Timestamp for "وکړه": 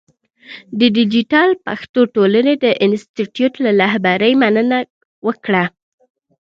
5.27-5.63